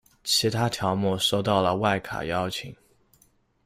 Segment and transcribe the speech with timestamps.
[0.23, 2.75] 其他条目收到了外卡邀请。